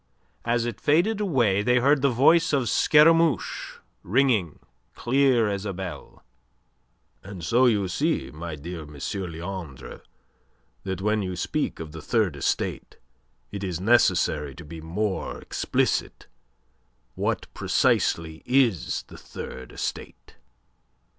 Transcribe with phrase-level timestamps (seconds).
[0.45, 4.57] As it faded away they heard the voice of Scaramouche ringing
[4.95, 6.23] clear as a bell:
[7.21, 8.95] "And so you see, my dear M.
[8.97, 10.01] Leandre,
[10.85, 12.97] that when you speak of the Third Estate,
[13.51, 16.25] it is necessary to be more explicit.
[17.13, 20.35] What precisely is the Third Estate?"